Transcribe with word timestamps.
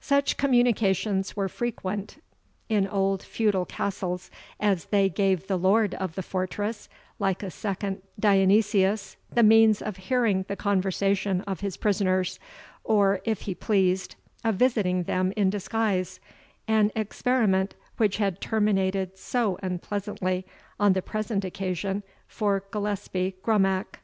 Such 0.00 0.38
communications 0.38 1.36
were 1.36 1.46
frequent 1.46 2.16
in 2.70 2.86
old 2.88 3.22
feudal 3.22 3.66
castles, 3.66 4.30
as 4.58 4.86
they 4.86 5.10
gave 5.10 5.46
the 5.46 5.58
lord 5.58 5.94
of 5.96 6.14
the 6.14 6.22
fortress, 6.22 6.88
like 7.18 7.42
a 7.42 7.50
second 7.50 8.00
Dionysius, 8.18 9.18
the 9.30 9.42
means 9.42 9.82
of 9.82 9.98
hearing 9.98 10.46
the 10.48 10.56
conversation 10.56 11.42
of 11.42 11.60
his 11.60 11.76
prisoners, 11.76 12.38
or, 12.82 13.20
if 13.26 13.42
he 13.42 13.54
pleased, 13.54 14.16
of 14.42 14.54
visiting 14.54 15.02
them 15.02 15.34
in 15.36 15.50
disguise, 15.50 16.18
an 16.66 16.90
experiment 16.96 17.74
which 17.98 18.16
had 18.16 18.40
terminated 18.40 19.18
so 19.18 19.58
unpleasantly 19.62 20.46
on 20.80 20.94
the 20.94 21.02
present 21.02 21.44
occasion 21.44 22.02
for 22.26 22.64
Gillespie 22.70 23.34
Grumach. 23.42 23.98